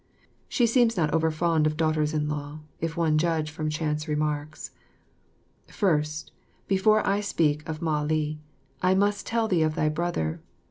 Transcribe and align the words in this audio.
She 0.49 0.65
seems 0.65 0.97
not 0.97 1.11
overfond 1.13 1.67
of 1.67 1.77
daughters 1.77 2.11
in 2.11 2.27
law, 2.27 2.61
if 2.79 2.97
one 2.97 3.19
judge 3.19 3.51
from 3.51 3.69
chance 3.69 4.07
remarks. 4.07 4.71
First, 5.67 6.31
before 6.67 7.05
I 7.05 7.19
speak 7.21 7.69
or 7.69 7.77
Mah 7.81 8.01
li, 8.01 8.39
I 8.81 8.95
must 8.95 9.27
tell 9.27 9.47
thee 9.47 9.61
of 9.61 9.75
thy 9.75 9.89
brother. 9.89 10.41